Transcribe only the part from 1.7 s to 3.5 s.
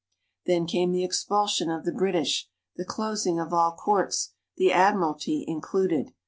the British, the closing